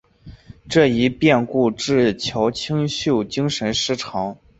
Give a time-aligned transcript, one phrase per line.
[0.67, 4.35] 这一变故导致乔清秀精神失常。